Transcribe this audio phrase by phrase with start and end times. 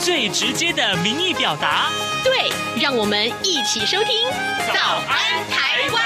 [0.00, 1.90] 最直接的民意表达。
[2.24, 4.26] 对，让我们一起收听
[4.72, 6.02] 《早安台湾》。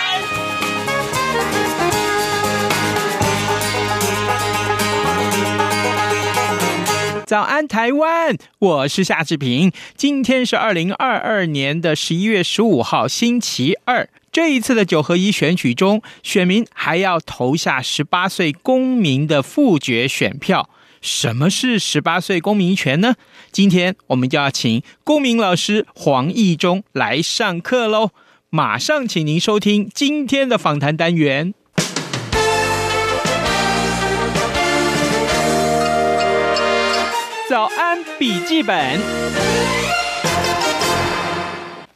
[7.25, 9.71] 早安台湾，我是夏志平。
[9.97, 14.09] 今天是二零二二年的十一月十五号，星期二。
[14.33, 20.69] 这一次的九合一选举中，选民还要投下十八岁公民的复决选票。
[21.05, 23.17] 什么是十八岁公民权呢？
[23.53, 28.13] 今天我们就要请公民老师黄义中来上课喽！
[28.49, 31.53] 马上请您收听今天的访谈单元。
[37.51, 39.84] 早安笔记本。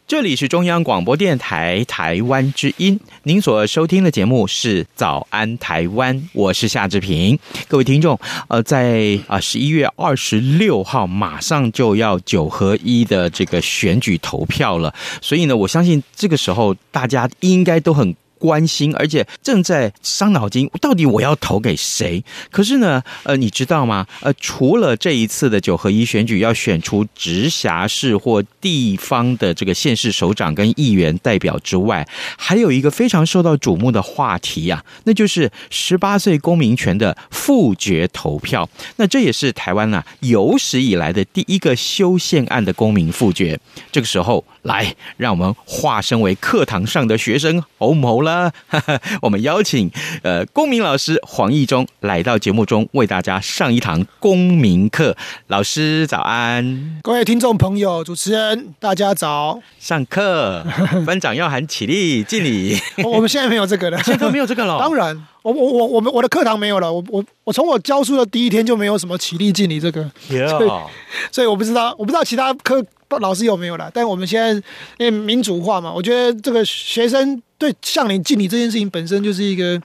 [0.09, 7.39] 这里是中央广播电台台湾之音，您所收听的节目是《早安台湾》，我是夏志平。
[7.69, 18.17] 各位听众，呃，在啊十一月二十六号马上就要九合一的这个选举投票了，所以呢，我相信这个时候大家应该都很。
[18.39, 22.23] 关心，而且正在伤脑筋，到底我要投给谁？
[22.51, 24.07] 可是呢，呃，你知道吗？
[24.21, 38.69] 呃，除了这一次的九合一选举要选出直辖市或地方的这个县市首长跟议员代表之外，还有一个非常受到瞩目的话题啊，那就是十八岁公民权的复决投票。
[38.97, 43.59] 那这也是台湾啊有史以来的第一个修宪案的公民复决。
[43.91, 44.45] 这个时候。
[44.63, 48.53] 来，让我们化身为课堂上的学生，欧某了。
[49.23, 49.91] 我们邀请
[50.23, 55.17] 呃公民老师黄义忠来到节目中，为大家上一堂公民课。
[55.47, 59.61] 老师早安，各位听众朋友，主持人大家早。
[59.79, 60.65] 上课，
[61.07, 62.77] 班长要喊起立敬礼。
[63.05, 64.79] 我们现在没有这个了，现在没有这个了。
[64.79, 66.93] 当然，我我我我们我的课堂没有了。
[66.93, 70.11] 我我我从我教书的第一天就没有什么起立敬礼这个。
[70.29, 70.49] Yeah.
[70.49, 70.71] 所以，
[71.33, 72.85] 所以我不知道，我不知道其他科。
[73.21, 73.91] 老师有没有了？
[73.93, 74.51] 但我们现在
[74.99, 79.81] 因为民主化嘛，我觉得这个学生对向你敬礼这件事情本身就是一个，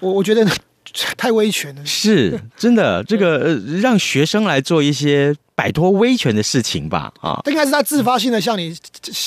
[0.00, 0.46] 我我觉得
[1.16, 1.84] 太威权了。
[1.84, 5.34] 是真的，这个呃，让学生来做一些。
[5.56, 8.76] 摆脱威权的事情吧，啊，应该是他自发性的向你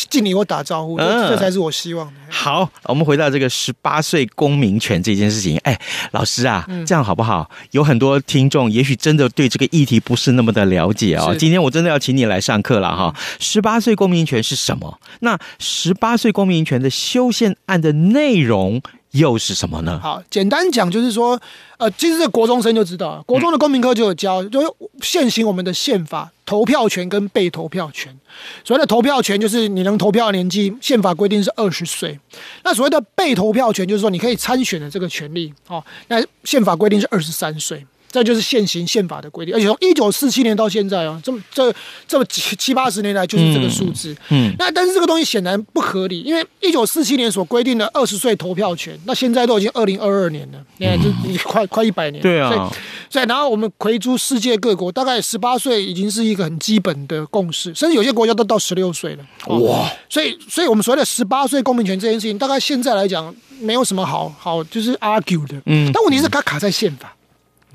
[0.10, 2.14] 敬礼或打招呼，嗯，这才是我希望的。
[2.30, 5.58] 好，我们回到这个十八岁公民权这件事情。
[5.60, 5.80] 哎，
[6.12, 7.50] 老师啊，这样好不好？
[7.72, 11.36] 有很多听众也许真的对这个议题不是那么的了解哦。
[11.38, 13.16] 今天我真的要请你来上课了哈。
[13.40, 15.00] 十八岁公民权是什么？
[15.22, 18.82] 那十八岁公民权的修宪案的内容
[19.18, 20.00] 又是什么呢？
[20.02, 21.40] 好，简单讲就是说，
[21.78, 24.68] 呃，其实这国中生就知道，国中的公民课就有教，就是
[25.02, 28.18] 现行我们的宪法，投票权跟被投票权。
[28.64, 32.20] 所谓的投票权就是你能投票的年纪，宪法规定是二十岁。
[32.64, 37.86] 那所谓的被投票权就是说你可以参选的这个权利，哦，那宪法规定是二十三岁。
[38.12, 41.74] 这就是现行宪法的规定，而且从一九四七年到现在啊，这么这
[42.08, 44.14] 这么七七八十年来就是这个数字。
[44.30, 52.22] 嗯，嗯那但是这个东西显然不合理，因为一九四七年所规定的二十岁投票权，那现在都已经二零二二年了，你看这已经快快一百年了。
[52.22, 52.70] 对啊，所以，
[53.10, 59.26] 所以然后我们回诸世界各国，大概十八岁已经是一个很基本的共识，甚至有些国家都到十六岁了。
[59.60, 59.92] 哇！
[60.10, 65.62] 所以，所以我们所谓的十八岁公民权这件事情，大概现在来讲没有什么好好就是 argue 的。
[65.66, 67.14] 嗯，但问题是它卡在宪法。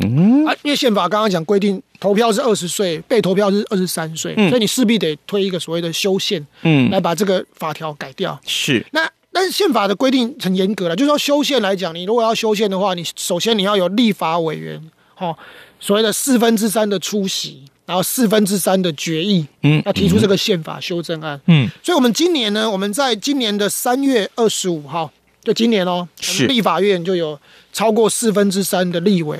[0.00, 0.44] 嗯。
[0.46, 8.38] 啊，因为宪法刚刚讲规定，投票是二十岁，被投票是二十三岁，所以你势必得推一个所谓的修宪，嗯，来把这个法条改掉。
[8.46, 14.78] 是，那但是宪法的规定很严格了，就是说修宪来讲，你如果要修宪的话，你首先你要有立法委员，
[15.18, 15.36] 哦，
[15.80, 25.10] 所谓的四分之三的出席，然后四分之三的决议，嗯，要提出这个宪法修正案，嗯，所以我们今年呢，我们在今年的三月二十五号，
[25.42, 26.46] 就今年哦，是。
[26.46, 27.38] 立法院就有
[27.72, 29.38] 超过四分之三的立委。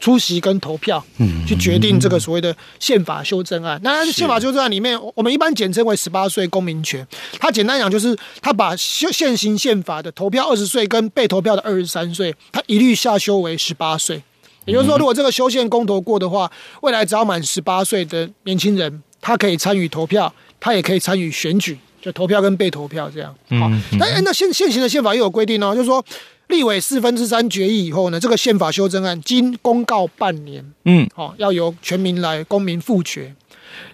[0.00, 3.78] 出席跟投票，嗯，去决定这个所谓的宪法修正案。
[3.84, 7.06] 那宪法修正案里面，我们一般简称为十八岁公民权。
[7.38, 14.22] 它简单讲就是，它把现现行宪法的投票二十岁跟被投票的二十三岁，它一律下修为十八岁。
[14.64, 16.50] 也就是说，如果这个修宪公投过的话，
[16.80, 23.34] 未来只要满十八岁的年轻人，他可以参与投票，他也可以参与选举，就投票跟被投票这样。
[23.60, 26.02] 好，但那现现行的宪法又有规定哦，就是说。
[26.50, 33.34] 立委四分之三决议以后呢，这个宪法修正案经公告半年，嗯，好，要由全民来公民复决。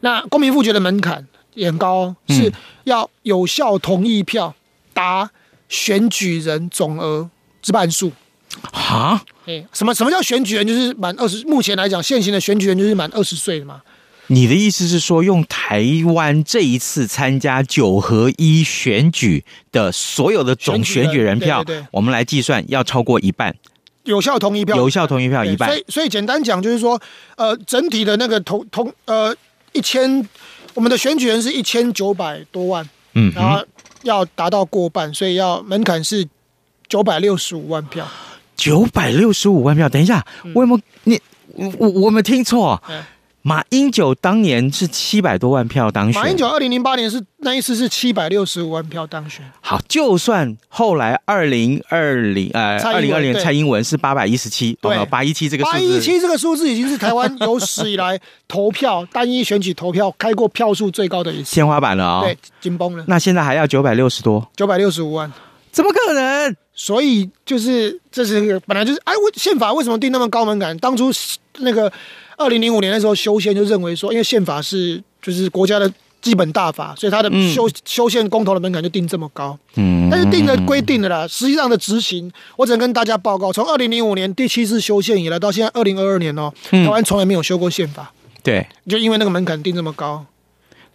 [0.00, 1.25] 那公民复决的门槛
[1.55, 2.53] 也很高，是
[2.85, 4.55] 要有效同意票
[4.93, 5.31] 达
[5.69, 7.31] 选举人总额
[7.62, 8.11] 之半数。
[8.73, 10.67] 哈，哎，什么什么叫选举人？
[10.67, 13.82] 就是满二十，目前来讲，现行的选举人就是满二十岁的嘛。
[14.28, 23.55] 你的意思是说，用台湾这一次参加九合一选举的所有的总选举人票，对对对，我们来计算，要超过一半
[24.05, 25.69] 有效同意票，有效同意票一半。
[25.69, 27.00] 所以，所以简单讲就是说，
[27.37, 29.34] 呃，整体的那个同同呃
[29.73, 30.26] 一千，
[30.75, 33.64] 我们的选举人是一千九百多万，嗯，然后
[34.02, 36.26] 要达到过半，所以要门槛是
[36.88, 38.06] 九百六十五万票。
[38.56, 40.25] 九百六十五万票，等一下，
[40.55, 41.20] 我有没有你
[41.55, 42.82] 我我我没听错？
[43.47, 49.49] 马英九当年是七百多万票当选，马英九二零零八年是那一次是七百六十五万票当选。
[49.61, 54.97] 好，就算后来二零二零呃二零二零蔡英文是八百一十七，对。
[55.05, 61.55] 八一七这个八一七这个数字已经是台湾有史以来投票单一选举投票开过票数最高的一次。
[61.55, 63.05] 天花板了啊、哦，对，紧绷了。
[63.07, 65.33] 那现在还要九百六十多，九百六十五万，
[65.71, 66.57] 怎么可能？
[66.75, 70.77] 所以就是这是本来就是哎，为宪法为什么定那么高门槛？
[70.79, 71.11] 当初
[71.61, 71.93] 那个。
[72.38, 79.58] 二零零五年的时候，修宪就认为说，因为宪法是就是国家的基本大法，所以它的修、嗯、修宪公投的门槛就定这么高。
[79.76, 88.12] 嗯，但是定的规定的啦，实际上的执行，我只能跟大家报告，从二零零五年第七次修宪以来，到现在二零二二年哦、喔，台湾从来没有修过宪法。
[88.43, 90.26] 对，就因为那个门槛定这么高，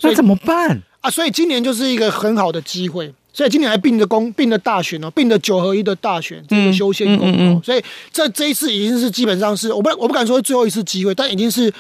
[0.02, 1.10] 那怎么办啊？
[1.10, 3.12] 所以今年就是一个很好的机会。
[3.34, 7.38] 所以今年还并着公并着大选哦，并着九合一的大选，这个修宪公投。
[7.38, 11.74] 嗯嗯嗯、所以这这一次已经是基本上是我不我不敢说最后一次机会，但已经是。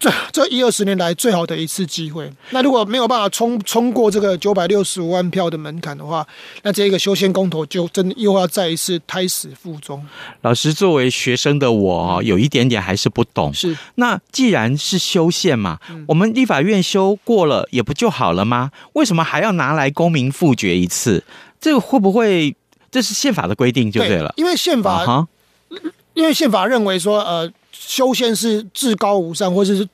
[0.00, 2.32] 这这一二十年来最好的一次机会。
[2.50, 6.26] 那如果没有办法冲冲过这个九百六十五万票的门槛的话，
[6.62, 10.02] 那这个修宪公投就真的又要再一次胎死腹中。
[10.40, 13.52] 老师，作为学生的我，有一点点还是不懂。
[13.52, 18.70] 是，那既然是修宪嘛，嗯、我们立法院修过了也不就好了吗？
[18.94, 21.22] 为什么还要拿来公民复决一次？
[21.60, 22.56] 这个会不会
[22.90, 24.32] 这是宪法的规定就对了？
[24.34, 25.26] 对，因为宪法，uh
[25.70, 27.52] huh、因为宪法认为说，呃。
[27.80, 29.88] 修宪是至高无上，或者是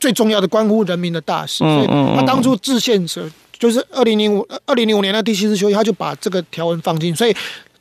[0.00, 1.58] 最重要的关乎人民的大事。
[1.58, 3.28] 所以他当初制宪者
[3.58, 7.14] 就是二零零五二零零五年的第七次修宪，他就把这个条文放进。
[7.16, 7.34] 所以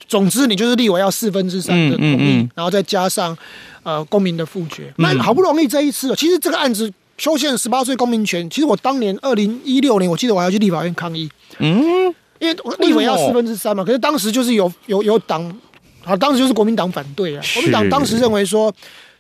[0.08, 3.38] 总之，你就是立委要四分之三的同意，然后再加上
[3.84, 4.92] 呃公民的复决。
[4.98, 11.30] 那好不容易这一次，其实这个案子修宪十八岁公民权，其实我当年二零一六年，我记得我还要去立法院抗议。
[11.60, 15.44] 嗯，因为立委要四分之三嘛，可是当时就是有有有党
[16.04, 18.74] 啊，当时就是国民党反对啊，国民党当时认为说。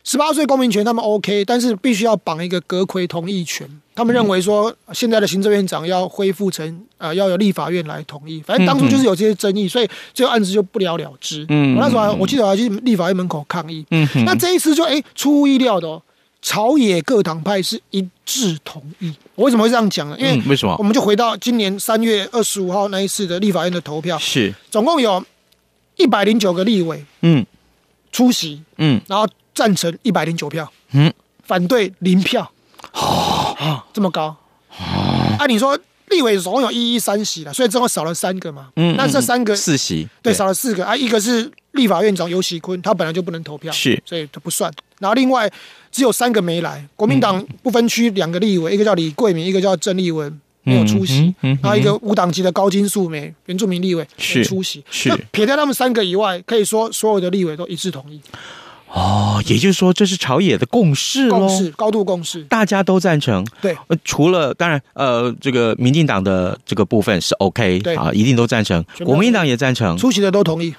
[0.07, 3.68] 十八岁公民权他们 OK，但是必须要绑一个阁魁同意权。
[3.96, 6.69] 他们认为说，现在的行政院长要恢复成
[7.00, 8.40] 啊、呃，要由立法院来同意。
[8.46, 11.44] 反正当初就是有这些争议，所以这个案子就不了了之。
[11.50, 13.84] 嗯，我那时候还我记得我还去立法院门口抗议。
[13.90, 16.00] 嗯，那这一次就哎、欸，出乎意料的、哦，
[16.40, 19.12] 朝野各党派是一致同意。
[19.34, 20.16] 我为什么会这样讲呢？
[20.19, 20.75] 因为为什么？
[20.78, 25.25] 我们就回到今年三月二十五号那一次的立法院的投票，是总共有
[25.96, 27.44] 一百零九个立委，嗯，
[28.12, 29.28] 出席，嗯，然后。
[29.56, 31.12] 赞成一百零九票，嗯，
[31.44, 32.52] 反对零票，
[32.92, 34.36] 哦，这么高，
[34.78, 35.80] 哦，啊，你说
[36.10, 40.86] 立委总共有一一三席了，所以最后少了三个嘛，嗯，那这三个四席，对，少了四个。
[40.86, 45.50] 啊，一个是立法院长尤喜坤，他本来就不能投票，是，所以他不算，然后另外
[45.92, 58.21] 只有三个没来，国民党不分区两个立委，一个叫李桂明，一个叫郑立文，没有出席，然后一个无党籍的高金素梅原住民立委没出席，是，那撇掉他们三个以外，可以说所有的立委都一致同意。
[58.95, 63.45] 哦，也就是说，这是朝野的共识喽，共识，高度共识，大家都赞成。
[63.61, 68.81] 对，呃，除了当然，呃，这个民进党的这个部分是 OK，对啊，一定都赞成。
[69.04, 70.73] 国民党也赞成，出席的都同意。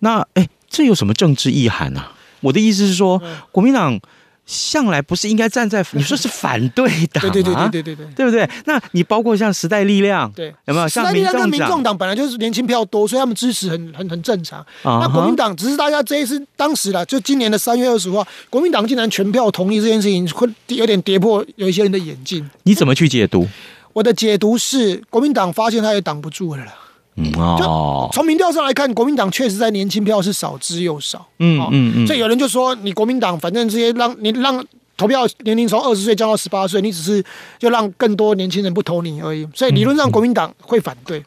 [0.00, 2.12] 那，哎，这有什么政治意涵呢、啊？
[2.42, 3.98] 我的意思是说，嗯、国民党。
[4.44, 8.48] 向来不是应该站在 你说是反对党、啊、对对对对对对对，对不对？
[8.66, 10.88] 那你包括像时代力量，对有没有？
[10.88, 14.60] 像时代力量跟民众党本来就是年轻票多，所以他们支持很很很正常。
[14.82, 15.00] Uh huh.
[15.00, 22.48] 那国民党只是大家这一次当时啦，就今年的三月二十五号，国民党竟然全票同意这件事情，会有点跌破有一些人的眼镜。
[22.64, 23.46] 你怎么去解读？
[23.92, 26.74] 我的解读是，国民党发现他也挡不住了啦。
[27.16, 31.26] 嗯哦，从民调上来看，国民党确实在年轻票是少之又少。
[31.38, 34.64] 嗯嗯嗯，所以有人就说，你国民党反正这些让你让
[34.96, 37.22] 投票年龄从二十岁降到十八岁，你只是
[37.58, 39.46] 就让更多年轻人不投你而已。
[39.54, 41.22] 所以理论上国民党会反对，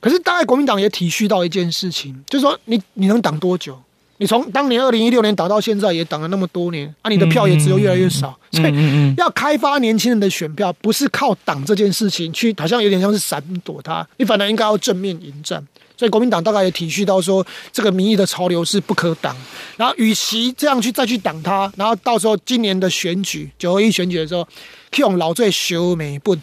[0.00, 3.78] 可是大概国民党也体恤到一件事情，就是说你你能挡多久？
[4.18, 7.10] 你从当年二零一六年挡到现在，也挡了那么多年啊！
[7.10, 15.62] 你的票也只有越来越少，所以要开发年轻人的选票，不是靠挡这件事情去，好像有点像是闪躲他，你反而应该要正面迎战。
[15.98, 19.36] 所以国民党大概也体恤到说，这个民意的潮流是不可挡，
[19.76, 24.46] 然后与其这样去再去挡他，然后到时候今年的选举九合一选举的时候，
[24.92, 26.40] 去用老罪修美本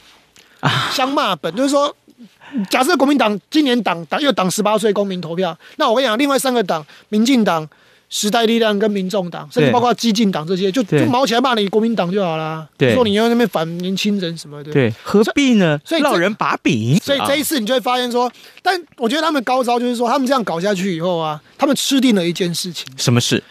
[0.59, 1.95] 啊， 相骂本，就是说。
[2.69, 7.67] 假设国民党今年党党又党十八岁公民投票，那我跟你讲，另外三个党，民进党。
[8.09, 12.67] 时代力量跟民众党，甚至包括激进党这些，就就毛起来骂你国民党就好啦。
[12.77, 14.71] 对，说你要那边反年轻人什么的。
[14.71, 15.79] 对，何必呢？
[15.83, 16.95] 所以落人把柄。
[16.99, 18.31] 所以这一次你就会发现说，
[18.61, 22.85] 但我觉得他们高招就是说，他们这样搞下去以后啊，他们吃定了一件事情。
[22.97, 23.43] 什么事？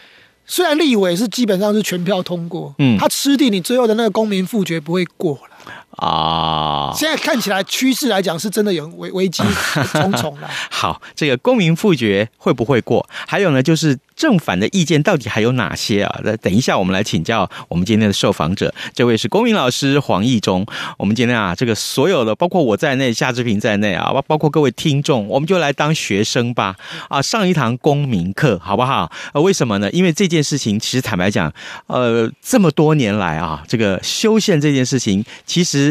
[0.47, 5.75] 虽然立委是基本上是全票通过，嗯，他吃定你最后的那个公民复决不会过了。
[5.97, 9.43] 啊，现在看起来趋势来讲是真的有危危机
[9.93, 10.49] 重重了。
[10.71, 13.07] 好，这个公民复决会不会过？
[13.27, 16.21] 还有呢，就是正反的意见到底还有哪些啊？
[16.25, 20.67] 那等一下我们来请教我们今天的受访者，这位是公民老师黄义忠。
[20.97, 26.75] 我们今天啊，这个所有的包括我在内，夏志平在内啊，包包括各位听众，我们就来当学生吧，
[27.11, 29.13] 啊，上一堂公民课好不好？
[29.35, 29.91] 呃，为什么呢？
[29.91, 31.53] 因为这件事情其实坦白讲，
[31.87, 35.82] 呃，这么多年来啊，这个修宪这件事情其实。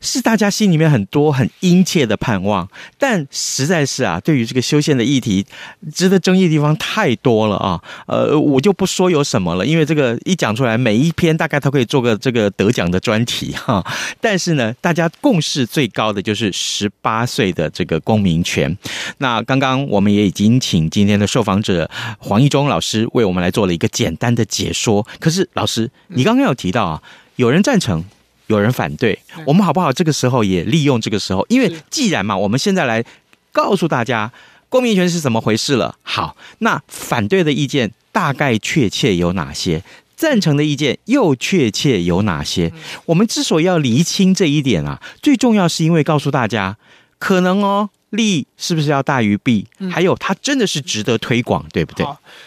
[0.00, 5.44] 是大家心里面很多很殷切的盼望，但实在是啊，对于这个修宪的议题，
[5.92, 7.82] 值得争议的地方太多了啊。
[8.06, 13.84] 呃，我就不说有什么了，因为这个一讲出来，每一篇大概都可以做个这个得奖的专题哈。
[14.22, 18.78] 但是呢，大家共识最高的就是十八岁的这个公民权。
[19.18, 25.04] 那刚刚我们也已经请今天的受访者黄义中老师为我们来做了一个简单的解说。
[25.18, 27.02] 可是老师，你刚刚有提到啊，
[27.34, 28.04] 有人赞成。
[28.48, 29.92] 有人反对，我们好不好？
[29.92, 33.04] 这个时候也利用这个时候，因为既然嘛，我们现在来
[33.52, 34.32] 告诉大家
[34.68, 35.94] 公民权是怎么回事了。
[36.02, 39.82] 好，那反对的意见大概确切有哪些？
[40.16, 42.72] 赞成的意见又确切有哪些？
[43.04, 46.76] 我们之所以要厘清这一点啊，最重要是因为告诉大家，
[47.18, 49.66] 可能哦，利是不是要大于弊？
[49.90, 52.06] 还有，它真的是值得推广，对不对？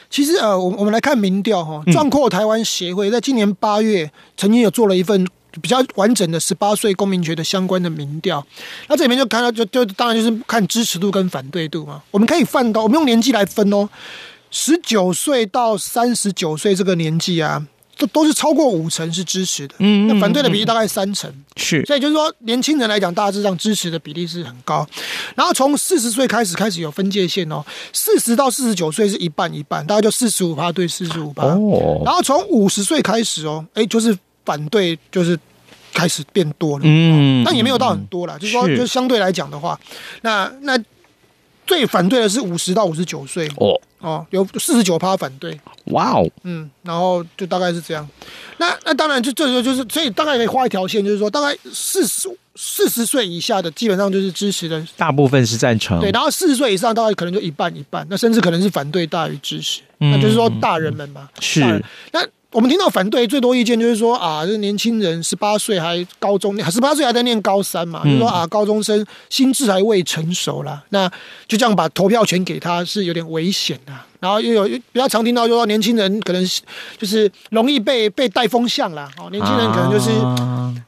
[0.09, 5.27] 其实呃，我我们来看民调哈，壮阔台湾协会在今年八月曾经有做了一份。
[5.59, 8.45] 比较完整的十八岁公民权的相关的民调，
[8.87, 12.01] 那这里面就看到就就当然就是看支持度跟反对度嘛。
[12.11, 13.89] 我们可以放到我们用年纪来分哦，
[14.49, 17.65] 十九岁到三十九岁这个年纪啊，
[17.97, 24.87] 都都是超过五成是支持的，嗯，那反对的比例大概三成，是，所以就是说年轻人来讲，大致上支持的比例是很高。
[25.35, 31.43] 然后从四十岁开始开始有分界线哦，四十到四十九岁是一半一半，大概就四十五趴对四十五趴。
[31.43, 34.17] 哦，然后从五十岁开始哦，哎，就是。
[34.45, 35.37] 反对就是
[35.93, 39.79] 开始变多了，嗯，但也没有到很多了，就是说，就相对来讲的话，
[40.21, 40.77] 那那
[41.65, 43.47] 最反对的是五十到五十九岁。
[43.57, 43.79] 哦。
[44.01, 45.55] 哦，有四十九趴反对，
[45.91, 48.09] 哇哦，嗯，然后就大概是这样，
[48.57, 61.61] 那那当然就这就就是，所以大概可以画一条线，就是说大概四十四十岁以下的基本上就是支持的，大部分是赞成，对，然后四十岁以上大概可能就一半一半，那甚至可能是反对大于支持，那就是说大人们嘛，是。
[62.11, 62.27] 那。
[62.51, 71.09] 我们听到反对最多意见就是说啊，这年轻人十八岁还高中，十八岁还在念高三嘛，就是说啊，高中生心智还未成熟啦，那
[71.47, 73.93] 就这样把投票权给他是有点危险的。
[74.19, 76.45] 然后又有比较常听到，就说年轻人可能
[76.97, 80.11] 就是容易被被带风向啦，哦，年轻人可能就是，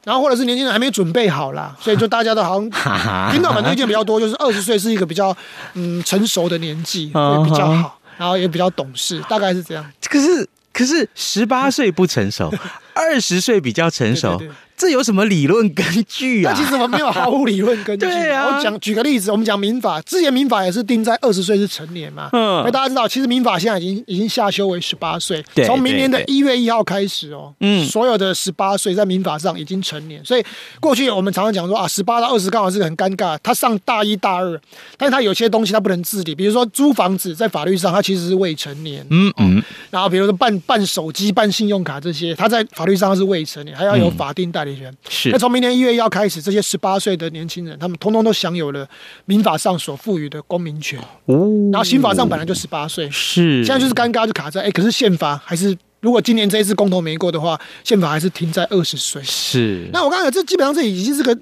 [0.04, 5.34] 然后或者是年轻人还没准备好啦， 所以就大家都好像听到反对意见比较多，就是 二十岁是一个比较
[5.72, 9.84] 嗯成熟的年纪，会比较好，然后也比较懂事，大概是这样。
[10.10, 10.46] 可是。
[10.74, 12.52] 可是十八岁不成熟，
[12.92, 14.38] 二十岁比较成熟。
[14.76, 16.52] 这有什么理论根据啊？
[16.52, 18.06] 那其实我们没有毫无理论根据。
[18.06, 22.28] 对啊，我讲举个例子，我们讲民法，之前民法也是定在二十岁是成年嘛。
[22.32, 22.62] 嗯。
[22.64, 25.42] 那大家知道，其实民法现在已经已经下修为十八岁。
[25.54, 25.64] 对。
[25.64, 30.22] 从明年的一月一号开始哦，嗯，所有的十八岁在民法上已经成年。
[30.24, 30.44] 所以
[30.80, 33.38] 过去我们常常讲说啊，十八到二十刚好是个很尴尬。
[33.42, 34.60] 他上大一大二，
[34.96, 39.06] 但是他有些东西他不能自理，比如说租房子，在法律上他其实是未成年。
[39.10, 39.62] 嗯嗯。
[39.90, 44.74] 然后比如说办办手机、办信用卡这些，他在法律上是未成年，还要有法定代理。
[45.08, 48.86] 是，那从明年一月一号开始，这些十八岁的年轻人，他们通通都享有了
[49.24, 50.98] 民法上所赋予的公民权。
[51.26, 59.22] 哦，然后刑法上本来就十八岁，是，现在就是尴尬，就卡在哎，可是宪法还是，如果今年这一次公投没过的话，宪法还是停在二十岁。
[59.22, 61.36] 是，那我刚才这基本上这已经是个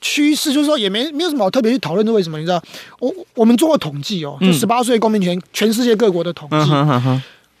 [0.00, 2.38] 趋势，就是说也没没有什么好特别去讨论，是为什么？
[2.38, 2.60] 你知道，
[2.98, 6.70] 我我们做过统计哦，就十八岁公民权，全世界各国的统计，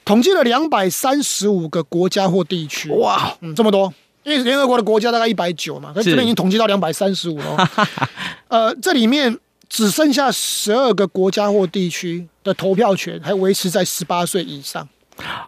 [0.04, 2.90] 统计了两百三十五个国家或地区。
[2.90, 3.92] 哇，嗯，这么多。
[4.24, 7.70] 因为联合国的国家大概一百九嘛，可是这边已经统计到两百三十五了。
[8.48, 9.36] 呃，这里面
[9.68, 14.88] 只剩下十二个国家或地区的投票权还维持在十八岁以上，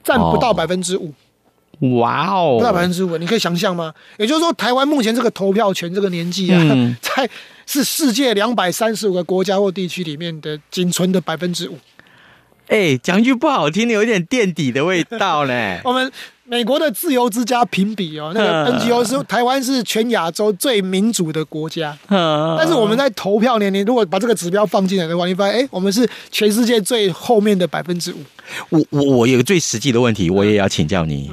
[0.02, 1.12] 占不到百分之五。
[1.98, 3.92] 哇哦，不到百分之五，你可以想象吗？
[4.16, 7.28] 也就是说，台湾目前这个投票权这个年纪啊，嗯、 在
[7.66, 11.78] 是世界两百三十五个国家或地区里面的仅存的百分之五。
[12.68, 15.80] 哎，讲句不好听的，有点垫底的味道嘞。
[15.84, 16.10] 我们
[16.46, 28.18] 美国的自由之家评比哦，那个 NGO 是台湾是全亚洲最民主的国家，但是我们在投票年龄，如果把这个指标放进来的话，你发现哎，我们是全世界最后面的百分之五。
[28.68, 31.32] 我我我有个最实际的问题，我也要请教你。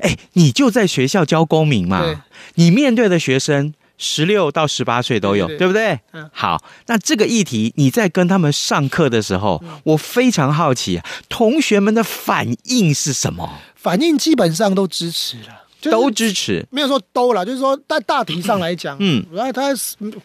[0.00, 2.02] 哎，你就在学校教公民嘛？
[2.02, 2.18] 对
[2.56, 5.98] 你面对的学生十六到十八岁都有，对，不对？
[6.12, 6.28] 嗯。
[6.32, 13.58] 好，那这个议题你在跟他们上课的时候，嗯、我非常好奇，同学们的反应是什么？
[13.80, 19.72] 反应基本上都支持了，就是、都支持，没有说都了，就是说在大体上来讲，嗯，然后他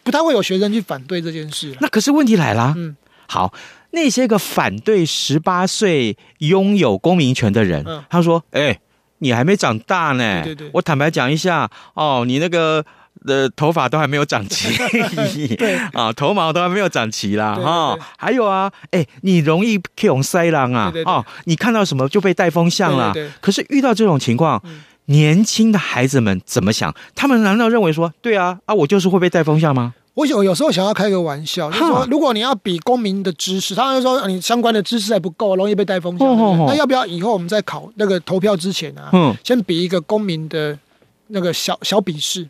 [0.02, 1.74] 不太会有学生去反对这件事。
[1.80, 2.96] 那可是问题来了，嗯，
[3.26, 3.54] 好，
[3.92, 8.80] 那些个反对十八岁拥有公民权的人，嗯、他说，哎、欸。
[9.18, 12.84] 你还没长大呢，对对对，我坦白讲一下哦，你那个
[13.26, 14.74] 的头发都还没有长齐，
[15.56, 15.74] 对。
[15.92, 26.94] 啊，头毛都还没有长齐啦，哈，还有啊，哎，你容易用塞狼啊，哦，你看到什么就被带风向了，可是遇到这种情况，嗯、年轻的孩子们怎么想？
[27.14, 29.94] 他们难道认为说，对啊，啊，我就是会被带风向吗？
[30.14, 36.26] 我有有时候想要开个玩笑，就是说，如果你要比公民的知识，他就说你相关的知识还不够，容易被带风向。
[36.66, 39.36] 那要不要以后我们在考那个投票之前啊，嗯。
[39.44, 40.78] 先比一个公民的
[41.26, 42.48] 那个小小笔试，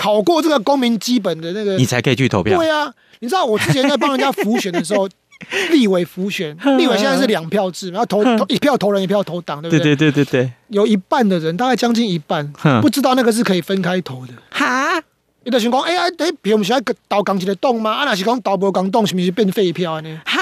[0.00, 2.56] 考过这个公民基本的那个，你才可以去投票。
[2.56, 5.06] 对啊，你知道我之前在帮人家辅选的时候，
[5.70, 9.94] 立委辅选，立委现在是两票制，然后投投一票投人，一票投党，对不对？
[9.94, 14.32] 对对对对对，有一半的人，大概将近一半，不知道那个是可以分开投的。
[14.50, 15.02] 哈？
[15.44, 20.20] 你的情况，哎呀，哎，比如我们现在投共一个党吗，啊，那是讲投无共党，是不是变废票呢？
[20.24, 20.39] 哈，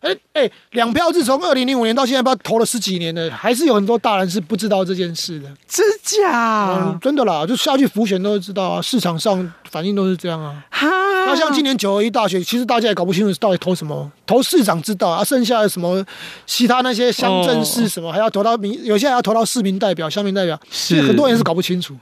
[0.00, 5.48] 哎哎，两票是从二零零五年到现在，不知道投了十几年了，还是有很多大人是不知道这件事的。
[5.66, 6.68] 真假？
[6.68, 10.62] 嗯，真的啦，就下去浮选都知道啊，市场上反应都是这样啊。
[10.70, 10.86] 哈，
[11.26, 16.04] 那像今年九合一大选，其实大家也搞不清楚到底投什么，投市长知道啊，剩下的什么
[16.46, 21.96] 其他那些乡镇市什么，还要投到民，有些还要投到市民代表、乡民代表，是很多人是搞不清楚。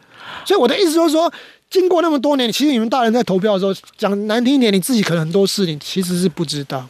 [0.45, 1.33] 所以我的意思就是说。
[1.71, 6.87] 经过那么多年，其实你们大人在投票的时候，讲难听一点，你自己可能很多事你其实是不知道。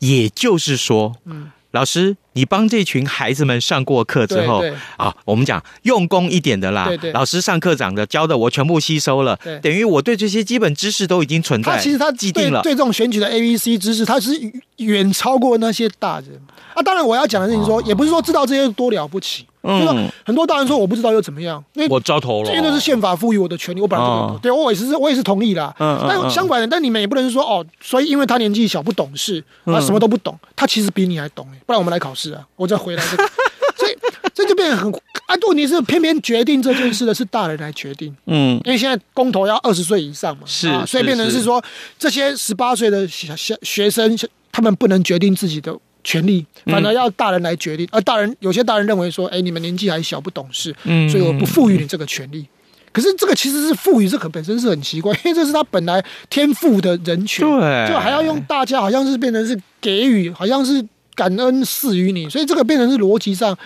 [0.00, 4.62] 也就是说，嗯，老师，你帮这群孩子们上过课之后，
[4.96, 11.76] 啊，我们讲用功一点的啦，对对，老师上课讲的教的我全部吸收了，对，等于我对这些基本知识都已经存在。
[11.76, 14.32] 他其实他既定了，对这种选举的 A、B、C 知识，他是
[14.78, 16.40] 远超过那些大人。
[16.74, 19.46] 啊，当然我要讲的是，你说也不是说知道这些多了不起。
[19.62, 21.62] 嗯，很多大人说我不知道又怎么样？
[21.74, 24.38] 因为我招头了，这些都是宪法赋予我的权利，我本来就懂。
[24.42, 25.74] 对，我也是，我也是同意啦。
[25.78, 31.46] 嗯，但相反的，但你们也不能说哦，所以因为他年纪小不懂事，他，什么都不懂，他其实比你还懂。
[31.66, 33.28] 不然我们来考试啊，我再回来这个。
[33.76, 33.96] 所以
[34.34, 34.92] 这就变得很
[35.26, 38.14] 啊，问题是偏偏决定这件事的是大人来决定。
[38.26, 41.62] 嗯，因为现在公投要二十岁以上嘛，是，所以变成是说
[41.98, 44.14] 这些十八岁的小小学生，
[44.52, 45.74] 他们不能决定自己的。
[46.02, 50.74] 权利反而要大人来决定，而大人有些大人认为说，哎，你们年纪还小，不懂事，
[51.10, 52.46] 所以我不赋予你这个权利。
[52.92, 60.84] 可是这个其实是赋予这个本身是很奇怪， 因为这是他本来天赋的人权，对，就还要用大家好像是变成是给予，好像是
[61.14, 63.56] 感恩赐予你，所以这个变成是逻辑上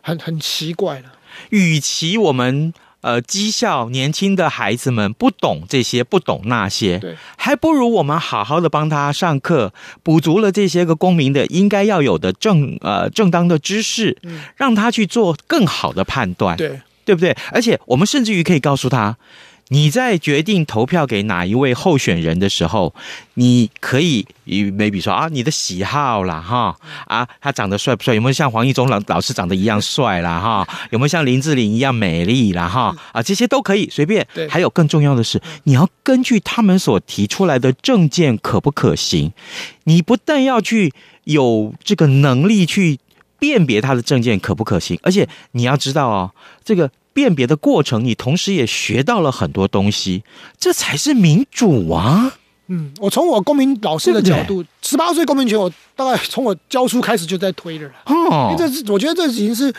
[0.00, 1.12] 很很奇怪了。
[1.50, 2.72] 与其我们。
[3.02, 17.36] 呃，讥笑年轻的孩子们不懂这些，不懂那些，对，还不如我们好好的帮他上课，补足了这些个公民的应该要有的正呃正当的知识，嗯，让他去做更好的判断，对，对不对？
[17.50, 19.16] 而且我们甚至于可以告诉他。
[19.72, 22.94] 你在决定投票给哪一位候选人的时候，
[23.34, 28.14] 你可以，maybe 说啊，你的喜好啦，哈，啊，他长得帅不帅？
[28.14, 30.68] 有没有像黄义中老老师长得一样帅啦，哈？
[30.90, 32.94] 有没有像林志玲一样美丽啦，哈？
[33.12, 34.26] 啊，这些都可以随便。
[34.34, 39.32] 对，还有更重要的是，你要根据他们所提出来的证件可不可行，
[39.84, 40.92] 你不但要去
[41.24, 42.98] 有这个能力去
[43.38, 46.30] 辨别他的证件可不可行，而且你要知道哦，
[46.62, 46.90] 这个。
[47.12, 50.24] 辨别的过程，你同时也学到了很多东西，
[50.58, 52.38] 这才是民主啊！
[52.68, 57.90] 嗯，我从我公民老师的角度，十八岁公民权，我大概从我教书开始就在推了。
[58.06, 59.70] 哦，因为这是我觉得这已经是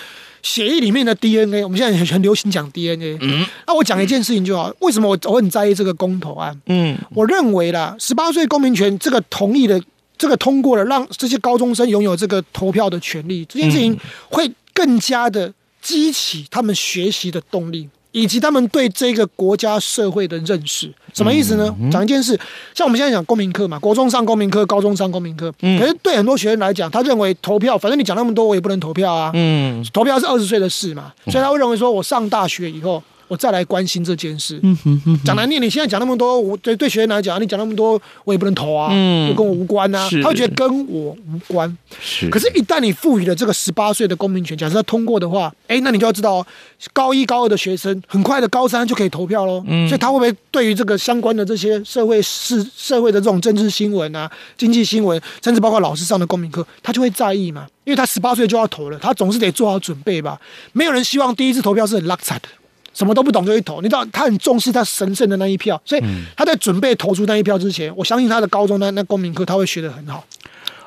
[0.43, 1.63] 协议里面的 DNA。
[1.63, 3.17] 我们现在很很流行讲 DNA。
[3.21, 4.71] 嗯，那我讲一件事情就好。
[4.81, 6.55] 为什么我我很在意这个公投案？
[6.67, 9.81] 嗯，我认为啦，十八岁公民权这个同意的
[10.17, 13.97] 这个通过了，让这些高中生拥有这个投票的权利，这件事情
[14.29, 15.51] 会更加的。
[15.83, 20.91] 激起他们学习的动力，以及他们对这个国家社会的认识。
[21.13, 21.75] 什么意思呢？
[21.91, 22.39] 讲一件事，
[22.73, 25.51] 像我们现在讲公民课嘛，国中上公民课，高中上公民课。
[25.59, 29.29] 可是对很多学生来讲，他认为投票，反正你讲那么多，我也不能投票啊。
[29.33, 33.03] 嗯，投票是二十岁的事嘛，所以他会认为说，我上大学以后。
[33.33, 34.59] 我再来关心这件事。
[34.61, 41.75] 嗯哼哼哼讲难听，你现在讲那么多，我对对学生来讲，你讲那么多，我也不能投啊，嗯又跟我无关啊，他会觉得跟我无关。
[41.99, 46.47] 是，可是，一旦你赋予了这个十八岁的公民权，假设他通过的话，哎，那你就要知道哦，
[46.93, 49.63] 高一高二的学生很快的高三就可以投票喽。
[49.67, 57.65] 嗯所以他会不会对于这个相关的这些社会事、社会的这种政治新闻啊、经济新闻，甚至包括老师上的公民课，他就会在意嘛？
[57.85, 60.39] 因为他十八岁就要投了，他总是得做好准备吧。
[60.71, 62.47] 没有人希望第一次投票是很落赛的，
[62.93, 63.81] 什么都不懂就去投。
[63.81, 66.03] 你知道，他很重视他神圣的那一票，所以
[66.35, 70.25] 他在准备投出那一票之前，我相信他的高中那那公民课他会学得很好。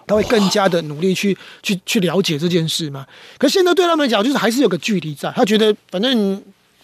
[0.08, 3.04] 他会更加的努力去去去了解这件事嘛？
[3.38, 5.28] 可是现在对他们来讲，就是还是有个距离在。
[5.34, 6.40] 他觉得反正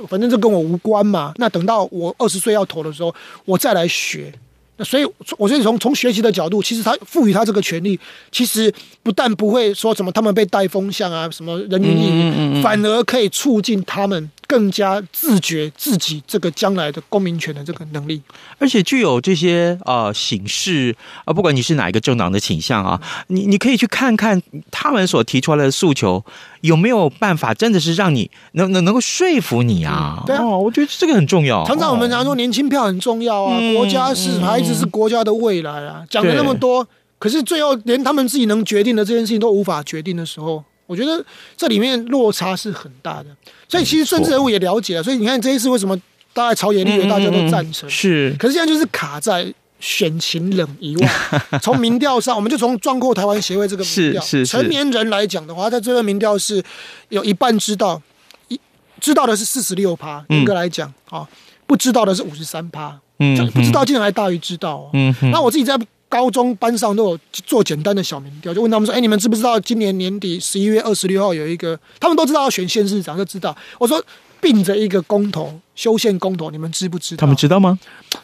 [0.08, 1.32] 反正这跟我无关嘛。
[1.36, 4.34] 那等到我二十岁要投的时候，我再来学。
[4.76, 5.04] 那所以，
[5.38, 7.96] 我觉得从从学习的角度，其实他赋予他这个权利，
[8.32, 18.20] 其实不但不会说什么他们被带风向啊，什么人云亦云，反而可以促进他们更加自觉自己这个将来的公民权的这个能力。
[18.58, 26.22] 而且具有这些呃形式啊，不管你是哪一个政党的倾向啊，你你可以去看看他们所提出来的诉求
[26.60, 30.18] 有没有办法，真的是让你能能能够说服你啊。
[30.18, 31.64] 嗯对啊哦，我觉得这个很重要。
[31.64, 36.86] 常常我们常说年轻票很重要啊，嗯国家是孩子是国家的未来啊，讲了那么多，
[37.18, 41.24] 可是最后连他们自己能决定的这件事情都无法决定的时候，我觉得
[41.56, 43.26] 这里面落差是很大的。
[43.68, 45.96] 所以其实政治人物也了解了，所以你看这一次为什么
[46.34, 51.10] 大概朝野立委大家都赞成，是，可是现在就是卡在选情冷以外，
[51.62, 54.46] 从民调上，我们就从壮阔台湾协会这个民调，是是是。
[54.46, 56.62] 成年人来讲的话，在这个民调是
[57.08, 58.00] 有一半知道，
[58.48, 58.60] 一
[59.00, 61.26] 知道的是四十六趴，严格来讲啊，
[61.66, 64.90] 不知道的是五十三趴，嗯这不知道竟然还大于知道哦。
[64.92, 65.14] 嗯。
[65.32, 65.76] 那我自己在
[66.12, 71.78] 高中班上都有做简单的小民调，就问他们说：“哎，你们知不知道今年年底十一月二十六号有一个？
[71.98, 73.56] 他们都知道要选县市长，就知道。
[73.78, 74.04] 我说
[74.38, 77.20] 并着一个公投，修宪公投，你们知不知道？
[77.20, 77.78] 他们知道吗？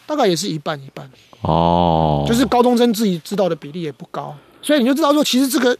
[0.06, 1.10] 大概也是一半一半。
[1.40, 5.74] 哦，就是高中生自己知道的比例也不高，所以你就知道说，其实这个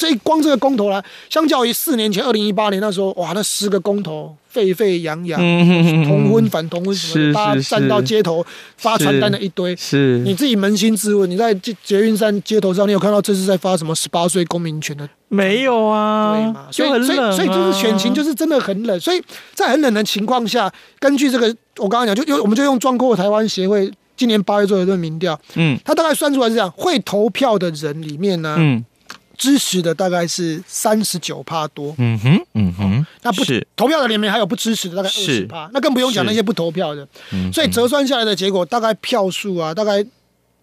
[0.00, 8.42] 这一光这个公投来，相较于四年前二零一八年那时候，哇，那十个公投沸沸扬扬，嗯同婚反同婚什么是的，大家站到街头
[8.78, 9.76] 发传单的一堆。
[9.76, 15.06] 是你自己扪心自问，你在捷捷运站街头上，你有看到这是在发什么十八岁公民权的？
[15.28, 16.34] 没有啊？
[16.34, 16.66] 对嘛？
[16.72, 28.84] 所以所以所以就是选情就是真的很冷，所以在很冷的情况下，根据这个我刚刚讲，就用我们就用壮阔台湾协会今年八月做的一个民调，嗯他大概算出来是这样：会投票的人里面呢，嗯
[29.40, 33.66] 支持的大概是三十九趴多，嗯哼嗯哼，那不是。
[33.74, 40.04] 投票的里面还有不支持的大概二十是趴，那更不用讲那些不投票的，嗯所以折算下来的结果大概票数啊，大概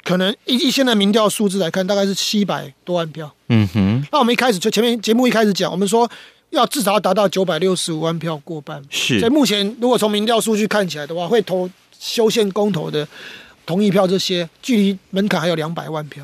[0.04, 3.34] 可能以以现在民调数字来看，大概是七百多万票。
[3.50, 4.06] 嗯哼。
[4.12, 6.08] 那我们一开始就前面节目一开始讲，我们说
[6.52, 9.20] 要至少要达到九百六十五万票过半，是。
[9.20, 11.68] 所以目前如果从民调数据看起来的话，会投
[12.00, 13.08] 修宪公投的
[13.66, 16.24] 同意票这些，距离门槛还有两百万票。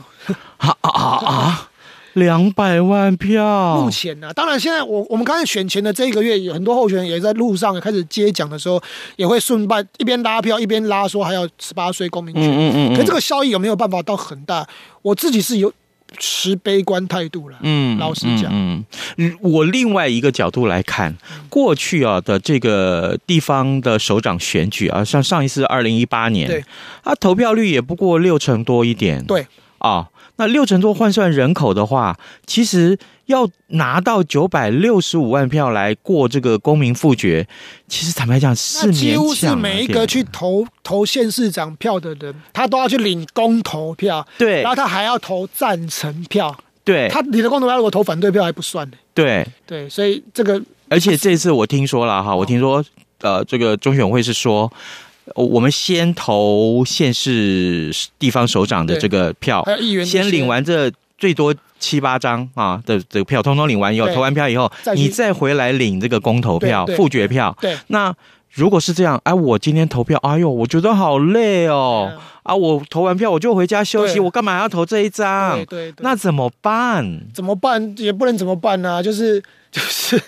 [0.58, 1.70] 啊啊啊啊！
[2.14, 8.82] 两百万票，目前呢、啊，当然现在我我们刚才选前的这一个月，有很多候选人也在路上开始接讲的时候，
[9.16, 12.44] 也会顺带一边拉票一边拉说还要十八岁公民权。
[12.44, 14.68] 嗯嗯嗯嗯可这个效益有没有办法到很大？
[15.02, 15.74] 我自己是有
[16.20, 17.58] 持悲观态度了。
[17.62, 18.86] 嗯，老实讲，嗯，
[19.18, 21.18] 嗯我另外一个角度来看，
[21.50, 26.64] 过去啊的这个地方的首长选举啊，像上一次二零一八年，对，
[27.04, 29.48] 啊，投票率也不过六成多一点，对，
[29.80, 32.18] 啊，那六成多换算人口的话，
[32.48, 37.48] 其实要拿到九百六十五万票来过这个公民复决，
[37.88, 48.98] 其实坦白讲是那几乎是每一个去投投县市长票的人，他都要去领公投票，对然后他还要投赞成票，对他领的公投票如果投反对票还不算呢。
[49.14, 52.84] 对，对，所以这个而且这次我听说了哈，我听说
[53.22, 54.72] 呃，这个中选会是说。
[55.36, 67.56] 呃我们先投县市地方首长的这个票还有议员先领完这最多七八张啊的这个票，通通领完以后，投完票以后，你再回来领这个公投票、复决票。
[67.62, 68.14] 对那
[68.52, 75.56] 如果是这样，哎，我今天投票，哎呦，我觉得好累哦，嗯啊，我投完票我就回家休息，我干嘛要投这一张？
[75.58, 77.22] 对对对那怎么办？
[77.34, 80.22] 怎么办也不能怎么办呢、就是就是，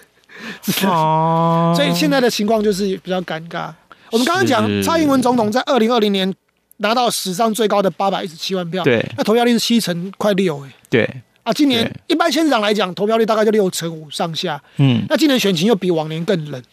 [0.87, 3.71] 哦， 所以现在的情况就是比较尴尬。
[4.15, 6.33] 我们刚刚讲蔡英文总统在二零二零年
[6.77, 9.05] 拿到史上最高的八百一十七万票，对。
[9.17, 14.61] 那投票率是七成快六哎、对，啊，今年一般县市长来讲，投票率大概就六成五上下。
[14.77, 16.63] 嗯，那今年选情又比往年更冷，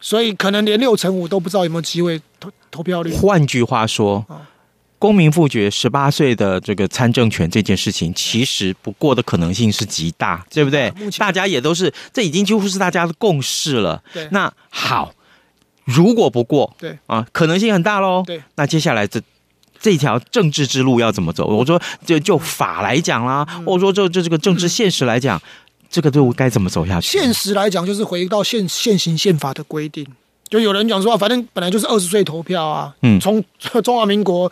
[0.00, 3.12] 所以可能连六成五都不知道有没有机会投投票率。
[3.12, 4.40] 换句话说哦，
[4.98, 10.90] 公民复决十八岁的这个参政权这件事情，其实不过的可能性是极大，对不对？
[11.18, 14.02] 大家也都是，这已经几乎是大家的共识了。
[14.14, 14.26] 对。
[14.30, 15.12] 那好，
[15.84, 18.22] 如果不过，对啊，可能性很大喽。
[18.26, 19.20] 对，那接下来这
[19.80, 21.46] 这条政治之路要怎么走？
[21.46, 25.40] 我说就就法来讲啦，嗯或者说就就这个政治现实来讲，
[25.90, 27.18] 这个队伍该怎么走下去？
[27.18, 30.06] 现实来讲，就是回到现现行宪法的规定。
[30.48, 33.42] 就有人讲说，反正本来就是二十岁投票啊，嗯从
[33.82, 34.50] 中华民国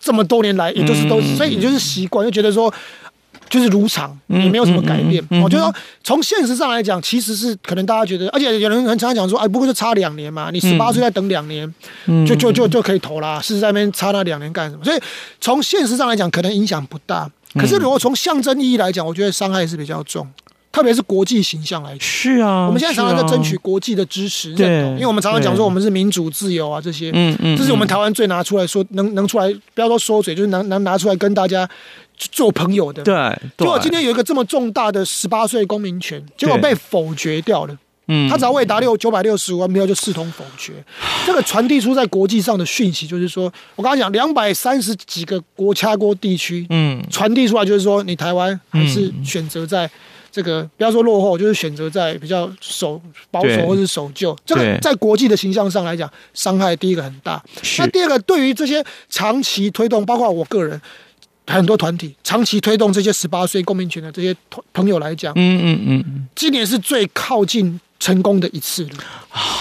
[0.00, 2.72] 这么多年来，也就是都，嗯所以也就是习惯，就觉得说。
[3.50, 5.22] 就是如常，也没有什么改变。
[5.42, 11.74] 我觉得从现实上来讲，其实是可能大家觉得，而且有人很常常讲说，哎，不过就差两年嘛，你十八岁再等两年，
[12.06, 13.40] 嗯就就就就可以投啦。
[13.42, 14.84] 是在那边差那两年干什么？
[14.84, 15.00] 所以
[15.40, 17.28] 从现实上来讲，可能影响不大。
[17.54, 20.24] 可是如果从象征意义来讲，我觉得伤害是比较重，
[20.70, 22.00] 特别是国际形象来讲。
[22.00, 31.68] 是啊，我们现在常常在争取国际的支持认对同，因为我们常常讲说我们是民主自由啊这些，嗯嗯这是我们台湾最拿出来说能能出来，不要说说嘴，就是能能拿出来跟大家
[32.30, 33.02] 做朋友的。
[33.02, 33.14] 对，
[33.58, 37.74] 结果今天有一个这么重大的十八岁公民权，结果被否决掉了。
[38.12, 40.72] 嗯他只要未达六九百六十五万票就视同否决。
[41.24, 43.44] 这个传递出在国际上的讯息就是说，
[43.76, 49.88] 我刚刚讲两百三十几个国家国地区，嗯传递出来就是说，你台湾还是选择在
[50.32, 54.36] 这个不要说落后，就是选择在比较守保守或是守旧。
[54.44, 57.40] 这个在国际的形象上来讲，伤害第一个很大。
[57.78, 60.80] 那第二个，对于这些长期推动，包括我个人。
[61.50, 64.34] 很多团体长期推动这些十八岁公民权的这些
[64.72, 68.90] 朋友来讲，嗯嗯嗯，今年是最靠近成功的一次了。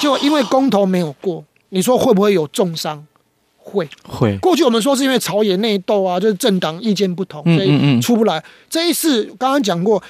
[0.01, 3.05] 就因为公投没有过，你说会不会有重伤？
[3.57, 3.87] 会。
[4.03, 8.43] 会过去我们说是因为朝野内斗啊，就是政党意见不同，所以出不来。
[8.69, 10.01] 这一次刚刚讲过，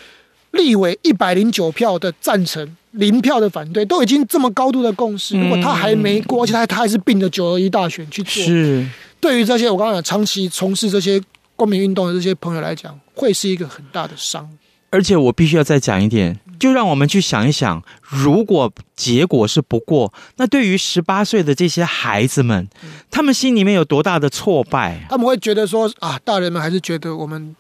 [0.51, 5.39] 立委一百零九票的赞成，零票的反对，都已经这么高度的共识。
[5.39, 8.85] 如果他还没过，而且他他还是并着九二一大选去做，是
[9.19, 11.21] 对于这些我刚刚讲长期从事这些。
[11.59, 14.49] 公民运动的这些朋友来讲，会是一个很大的伤。
[14.91, 22.65] 而且我必须要再讲一点，就让我们去想一想，如果结果是不过，那对于十八岁的这些孩子们，
[23.11, 25.05] 他们心里面有多大的挫败？
[25.09, 27.53] 他们会觉得说啊，大人们还是觉得我们，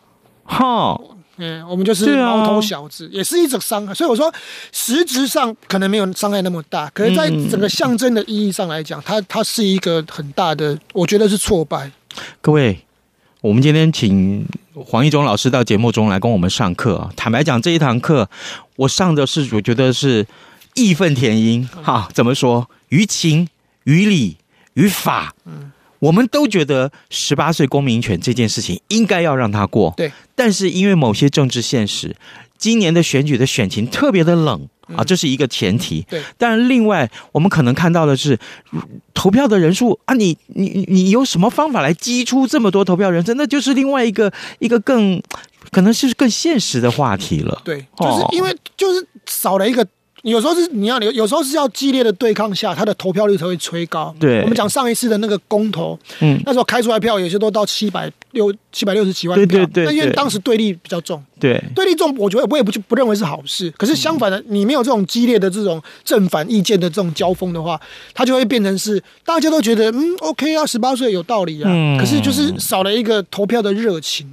[0.45, 0.99] 哈，
[1.37, 3.93] 嗯，我们就是毛头小子，啊、也是一种伤害。
[3.93, 4.33] 所以我说，
[4.71, 11.91] 实质上可能没有伤害那么大，可是在整个象征的意义上来讲，它它是一个很大的，我觉得是挫败。
[12.41, 12.79] 各位。
[13.41, 17.09] 我们今天请黄义中老师到节目中来跟我们上课啊。
[17.15, 18.29] 坦白讲，这一堂课
[18.75, 20.27] 我上的是我觉得是
[20.73, 22.09] 义愤填膺哈。
[22.13, 22.69] 怎么说？
[22.89, 23.47] 于情、
[23.85, 24.35] 于理、
[24.73, 29.93] 于法，嗯，我们都觉得十八岁公民权这件事情应该要让他过。
[29.95, 32.13] 对，但是因为某些政治现实，
[32.59, 34.69] 今年的选举的选情特别的冷。
[34.95, 36.01] 啊，这是一个前提。
[36.09, 38.39] 对，但另外我们可能看到的是，
[39.13, 43.35] 投票的人数啊，你你你有什么方法来激出这么多投票人数？
[43.35, 45.21] 那就是另外一个一个更
[45.69, 47.61] 可能是更现实的话题了。
[47.63, 49.87] 对，就是因为就是少了一个。
[50.23, 54.13] 有时候是你要有，有时候是要激烈的对抗下，他的投票率才会吹高。
[54.19, 63.71] 对，我们讲上一次的那个公投，嗯，那时候开出来票有些都到七百六七百六十几万票，对对对，但因为当时对立比较重，对，对立重，我觉得我也不不认为是好事。
[63.77, 67.79] 可是相反的，你没有这种激烈的这种正反意见的这种交锋的话，
[68.13, 74.29] 它就会变成是大家都觉得嗯 OK 啊，十八岁有道理啊，嗯，可是就是少了一个投票的热情。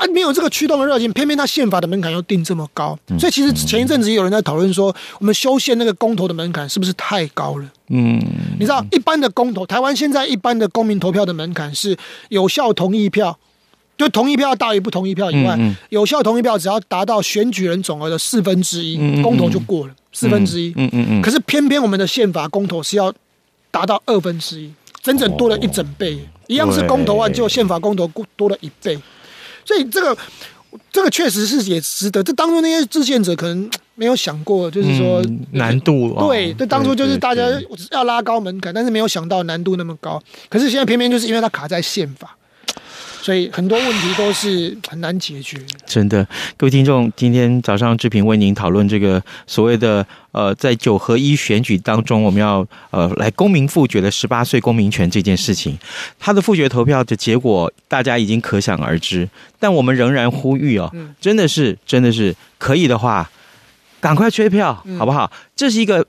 [0.00, 7.70] 啊，没有这个驱动的热情，偏偏他宪法的门槛又定这么高，所以其实前一阵子也有人在讨论说，我们修宪那个公投的门槛是不是太高了？
[7.88, 8.18] 嗯，
[8.58, 11.94] 你知道一般的公投，台湾现在一般的公民投票的门槛是
[12.30, 13.38] 有效同意票，
[13.98, 20.72] 就同意票大于不同意票以外，嗯嗯、有效同意票只要达到选举人总额的四分之一，公投就过了四分之一。
[20.76, 21.22] 嗯嗯嗯。
[21.22, 23.12] 可是偏偏我们的宪法公投是要
[23.70, 26.14] 达到二分之一，整整多了一整倍。
[26.14, 28.98] 哦、一样是公投案，就宪法公投多了一倍。
[29.64, 30.16] 所以这个。
[30.92, 32.22] 这个确实是也值得。
[32.22, 36.14] 这当初那些制宪者可能没有想过，就是说、嗯、难度。
[36.28, 37.42] 对，这当初就是大家
[37.90, 40.22] 要拉高门槛，但是没有想到难度那么高。
[40.48, 42.36] 可是现在偏偏就是因为它卡在宪法，
[43.30, 45.56] 所以很多问题都是 很难解决。
[45.86, 55.78] 真的，各位听众，今天早上志平为您讨论这个所谓的呃，在九合一选举当中，我们要呃来公民复决的十八岁公民权这件事情，
[56.18, 59.28] 他的复决投票的结果大家已经可想而知。
[59.60, 63.30] 但我们仍然呼吁哦，真的是真的是可以的话，
[64.00, 65.30] 赶快催票好不好？
[65.54, 66.04] 这是一个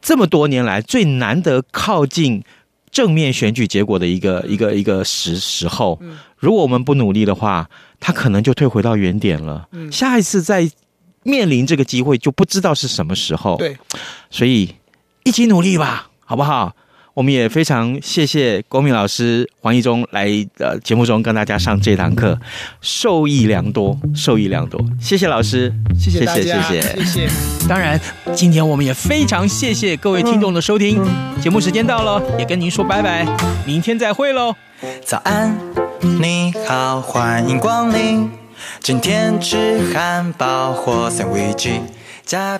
[0.00, 2.42] 这么多年来最难得靠近
[2.90, 6.00] 正面选举结果的一个一个一个时时候。
[6.36, 9.68] 如果我们不努力的话，他可能就退回到原点了。
[9.92, 10.70] 下一次再
[11.22, 13.56] 面临这个机会，就不知道是什么时候。
[13.58, 13.76] 对，
[14.30, 14.74] 所以
[15.24, 16.74] 一起努力吧，好不好？
[17.20, 22.40] 我我们也非常谢谢郭敏老师黄义中来呃节目中跟大家上这堂课，
[22.80, 24.82] 受益良多，受益良多。
[24.98, 27.28] 谢谢老师，谢谢大家，谢谢，谢谢。
[27.68, 28.00] 当然，
[28.34, 30.98] 今天我们也非常谢谢各位听众的收听。
[31.42, 33.26] 节目时间到了，也跟您说拜拜，
[33.66, 34.54] 明天再会喽。
[35.04, 35.54] 早安，
[36.22, 38.30] 你好，欢迎光临。
[38.80, 41.68] 今天吃汉堡或三明治
[42.24, 42.58] 加。